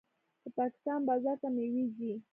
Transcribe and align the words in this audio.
د 0.43 0.45
پاکستان 0.57 0.99
بازار 1.09 1.37
ته 1.41 1.47
میوې 1.55 1.83
ځي. 1.95 2.13